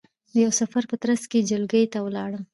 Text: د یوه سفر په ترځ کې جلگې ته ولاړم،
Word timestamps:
د 0.31 0.33
یوه 0.43 0.53
سفر 0.61 0.83
په 0.91 0.95
ترځ 1.03 1.21
کې 1.31 1.47
جلگې 1.49 1.83
ته 1.93 1.99
ولاړم، 2.05 2.43